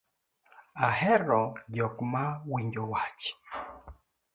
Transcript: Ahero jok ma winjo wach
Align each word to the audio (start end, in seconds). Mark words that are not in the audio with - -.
Ahero 0.87 1.41
jok 1.75 1.95
ma 2.11 2.23
winjo 2.49 2.83
wach 2.91 3.23